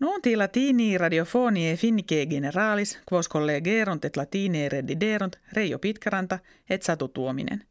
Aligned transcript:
Nunti 0.00 0.36
latini 0.36 0.98
radiofonie 0.98 1.76
finnike 1.76 2.26
generalis, 2.26 2.98
quos 3.10 3.28
collegerunt 3.28 4.04
et 4.04 4.16
latine 4.16 4.68
rediderunt 4.68 5.36
Reijo 5.52 5.78
Pitkaranta 5.78 6.38
et 6.70 6.82
Satu 6.82 7.08
Tuominen. 7.08 7.64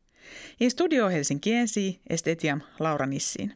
In 0.60 0.72
studio 0.72 1.10
Helsinkiensi 1.10 2.00
est 2.10 2.28
etiam 2.28 2.62
Laura 2.80 3.06
Nissin. 3.06 3.54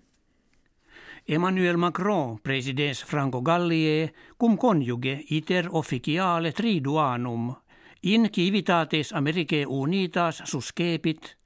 Emmanuel 1.27 1.77
Macron, 1.77 2.39
presidens 2.43 3.05
Franco 3.05 3.41
Gallie, 3.41 4.13
cum 4.39 4.57
conjuge 4.57 5.23
iter 5.29 5.69
officiale 5.71 6.51
triduanum, 6.51 7.55
in 8.03 8.29
civitates 8.35 9.13
Americae 9.13 9.65
unitas 9.65 10.41
suscepit, 10.45 11.37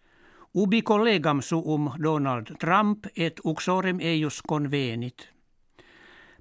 ubi 0.53 0.81
collegam 0.81 1.41
suum 1.41 1.91
Donald 2.03 2.45
Trump 2.59 3.05
et 3.15 3.39
uxorem 3.45 3.99
eius 3.99 4.41
convenit. 4.47 5.41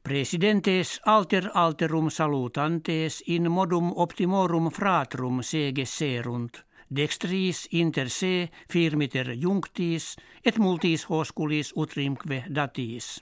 Presidentes 0.02 1.00
alter 1.04 1.50
alterum 1.54 2.10
salutantes 2.10 3.22
in 3.26 3.50
modum 3.52 3.92
optimorum 3.96 4.70
fratrum 4.70 5.42
sege 5.42 5.84
serunt, 5.84 6.64
dextris 6.88 7.66
inter 7.70 8.08
se 8.08 8.48
firmiter 8.72 9.34
junctis 9.36 10.16
et 10.44 10.58
multis 10.58 11.04
hosculis 11.10 11.72
utrimque 11.76 12.44
datis. 12.48 13.20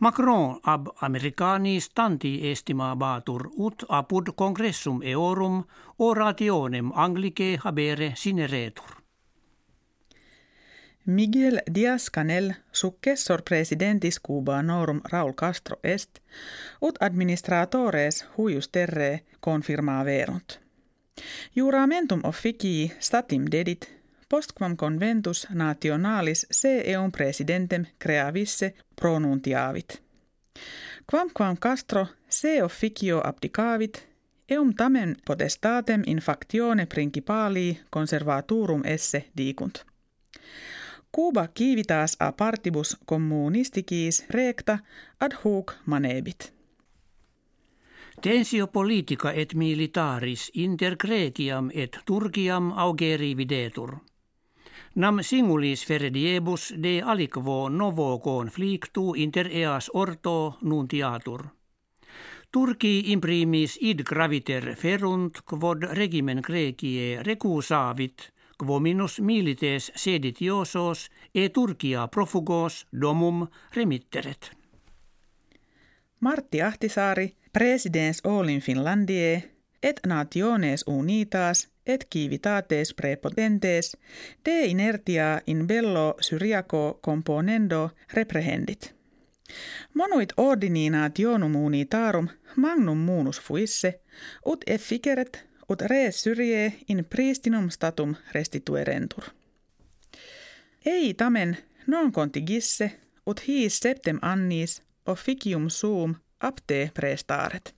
Macron 0.00 0.58
ab 0.64 0.88
Americanis 1.00 1.90
tanti 1.94 2.50
estimabatur 2.50 3.50
ut 3.56 3.84
apud 3.88 4.32
congressum 4.34 5.02
eorum 5.02 5.62
orationem 5.98 6.90
Anglicae 6.94 7.58
habere 7.64 8.12
sineretur. 8.16 9.01
Miguel 11.06 11.60
Díaz-Canel, 11.74 12.52
successor 12.72 13.42
presidentis 13.42 14.20
Cubanorum 14.20 15.00
Raul 15.04 15.32
Castro 15.32 15.76
est, 15.84 16.18
ut 16.82 16.96
administratores 17.00 18.26
huius 18.38 18.68
terre 18.68 19.20
confirmaverunt. 19.40 20.60
Juramentum 21.56 22.20
officii 22.24 22.92
statim 22.98 23.44
dedit, 23.50 23.90
postquam 24.28 24.76
conventus 24.76 25.46
nationalis 25.50 26.46
se 26.50 26.82
eum 26.86 27.12
presidentem 27.12 27.86
creavisse 27.98 28.74
pronuntiavit. 29.00 30.02
Quamquam 31.12 31.56
Castro 31.56 32.06
se 32.28 32.62
officio 32.62 33.20
abdicavit, 33.24 34.08
eum 34.48 34.74
tamen 34.74 35.16
potestatem 35.26 36.02
in 36.06 36.18
factione 36.18 36.86
principalii 36.86 37.80
conservaturum 37.90 38.80
esse 38.84 39.24
dicunt. 39.36 39.84
Cuba 41.12 41.48
kiivitas 41.48 42.16
a 42.20 42.32
partibus 42.32 42.96
communisticis 43.04 44.24
recta 44.30 44.78
ad 45.20 45.34
hoc 45.44 45.74
manebit. 45.84 46.52
Tensio 48.22 48.66
politica 48.66 49.32
et 49.32 49.52
militaris 49.54 50.50
inter 50.54 50.96
Greciam 50.96 51.68
et 51.74 51.98
Turkiam 52.06 52.72
augeri 52.72 53.36
videtur. 53.36 53.92
Nam 54.94 55.20
singulis 55.22 55.84
ferediebus 55.84 56.72
de 56.82 57.02
aliquo 57.02 57.68
novo 57.68 58.18
conflictu 58.18 59.12
inter 59.14 59.52
eas 59.52 59.90
orto 59.94 60.56
nuntiatur. 60.62 61.44
Turki 62.50 63.12
imprimis 63.12 63.76
id 63.80 64.00
graviter 64.04 64.74
ferunt 64.76 65.44
quod 65.44 65.84
regimen 65.92 66.40
Grecie 66.40 67.22
recusavit– 67.22 68.28
quo 68.66 68.80
milites 69.20 69.92
seditiosos 69.94 71.10
e 71.34 71.48
Turkia 71.48 72.08
profugos 72.08 72.86
domum 73.00 73.46
remitteret. 73.74 74.50
Martti 76.20 76.62
Ahtisaari, 76.62 77.36
presidens 77.52 78.20
Olin 78.24 78.60
Finlandie, 78.60 79.50
et 79.82 80.00
nationes 80.06 80.84
unitas, 80.86 81.68
et 81.86 82.06
civitates 82.12 82.94
prepotentes, 82.94 83.96
de 84.44 84.66
inertia 84.66 85.40
in 85.46 85.66
bello 85.66 86.14
syriaco 86.20 86.98
componendo 87.00 87.90
reprehendit. 88.14 88.94
Monuit 89.94 90.32
ordini 90.36 90.90
nationum 90.90 91.56
unitarum 91.56 92.28
magnum 92.56 92.98
munus 92.98 93.40
fuisse, 93.40 94.00
ut 94.46 94.64
efficeret 94.66 95.51
ut 95.68 95.82
res 95.82 96.22
syrie 96.22 96.72
in 96.88 97.04
pristinum 97.04 97.70
statum 97.70 98.14
restituerentur. 98.32 99.24
Ei 100.84 101.14
tamen 101.14 101.56
non 101.86 102.12
contigisse, 102.12 102.90
ut 103.26 103.40
his 103.48 103.78
septem 103.78 104.18
annis 104.22 104.82
officium 105.06 105.68
suum 105.70 106.14
apte 106.40 106.90
prestaret. 106.94 107.74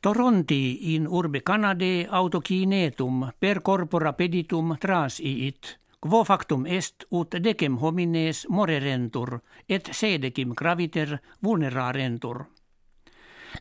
Toronti 0.00 0.94
in 0.94 1.06
urbe 1.06 1.42
Canade 1.42 2.06
autokinetum 2.10 3.32
per 3.38 3.60
corpora 3.62 4.12
peditum 4.12 4.76
transiit, 4.78 5.78
quo 6.00 6.24
factum 6.24 6.64
est 6.66 7.04
ut 7.10 7.36
decem 7.44 7.76
homines 7.82 8.46
morerentur 8.48 9.40
et 9.68 9.90
sedecim 9.92 10.54
graviter 10.54 11.18
vulnerarentur. 11.42 12.44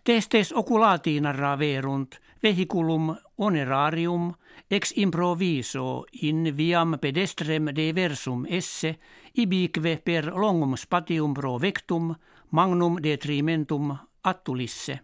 Testes 0.04 0.54
oculatina 0.56 1.32
raverunt 1.32 2.20
vehiculum 2.44 3.16
onerarium 3.38 4.34
ex 4.72 4.94
improviso 4.96 6.06
in 6.22 6.58
viam 6.58 6.98
pedestrem 7.00 7.66
de 7.76 7.94
versum 7.96 8.46
esse 8.50 9.00
ibique 9.34 9.98
per 10.04 10.26
longum 10.36 10.78
spatium 10.78 11.34
pro 11.34 11.58
vectum 11.60 12.16
magnum 12.52 12.98
detrimentum 13.04 13.98
attulisse. 14.24 15.00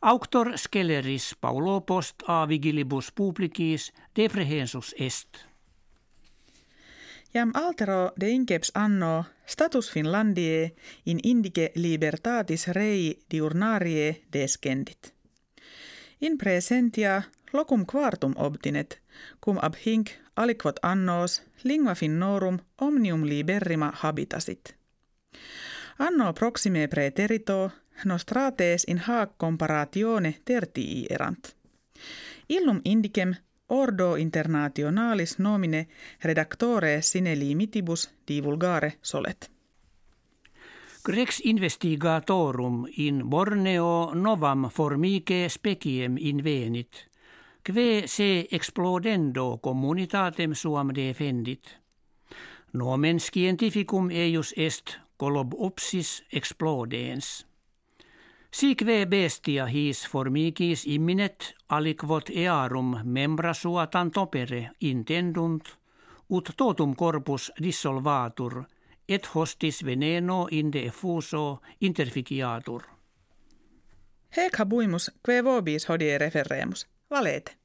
Auctor 0.00 0.58
sceleris 0.58 1.34
Paulo 1.40 1.80
post 1.80 2.22
a 2.26 2.46
vigilibus 2.48 3.12
publicis 3.12 3.92
deprehensus 4.16 4.94
est. 4.98 5.28
Jam 7.34 7.50
altero 7.54 8.12
de 8.20 8.30
inceps 8.30 8.70
anno 8.74 9.24
status 9.46 9.90
Finlandie 9.90 10.74
in 11.06 11.18
indice 11.22 11.72
libertatis 11.74 12.68
rei 12.68 13.18
diurnarie 13.30 14.24
descendit. 14.32 15.13
In 16.20 16.38
presentia 16.38 17.22
locum 17.52 17.86
quartum 17.86 18.32
obtinet, 18.36 19.00
cum 19.40 19.58
ab 19.62 19.74
hinc 19.86 20.10
aliquot 20.36 20.76
annos 20.82 21.42
lingua 21.64 21.94
finnorum 21.94 22.58
omnium 22.80 23.24
liberrima 23.24 23.92
habitasit. 23.94 24.76
Anno 25.98 26.32
proxime 26.32 26.88
preterito 26.88 27.70
nostrates 28.04 28.84
in 28.88 28.98
hac 28.98 29.30
comparatione 29.38 30.34
tertii 30.44 31.06
erant. 31.10 31.56
Illum 32.48 32.80
indicem 32.84 33.34
ordo 33.68 34.14
internationalis 34.16 35.38
nomine 35.38 35.86
redactore 36.22 37.02
sine 37.02 37.38
limitibus 37.38 38.10
divulgare 38.28 38.92
solet. 39.02 39.53
Grex 41.04 41.40
investigatorum 41.44 42.86
in 42.96 43.30
Borneo 43.30 44.14
novam 44.14 44.70
formice 44.72 45.48
speciem 45.48 46.16
invenit, 46.16 47.10
kve 47.62 48.06
se 48.06 48.46
explodendo 48.50 49.58
communitatem 49.60 50.54
suam 50.54 50.94
defendit. 50.94 51.76
Nomen 52.72 53.20
scientificum 53.20 54.08
eius 54.10 54.54
est 54.56 54.96
colobopsis 55.16 56.24
explodens. 56.32 57.46
Sique 58.50 59.06
bestia 59.06 59.66
his 59.66 60.06
formicis 60.08 60.86
imminet 60.86 61.54
aliquot 61.68 62.30
earum 62.30 62.96
membra 63.04 63.52
sua 63.52 63.86
tantopere 63.86 64.70
intendunt, 64.80 65.68
ut 66.30 66.50
totum 66.56 66.96
corpus 66.96 67.52
dissolvatur, 67.62 68.64
et 69.08 69.28
hostis 69.34 69.84
veneno 69.84 70.48
inde 70.50 70.86
effuso 70.86 71.60
interficiatur. 71.80 72.82
Hec 74.36 74.58
habuimus, 74.58 75.10
que 75.26 75.44
vobis 75.44 75.88
hodie 75.88 76.18
referremus, 76.18 76.86
valete. 77.10 77.56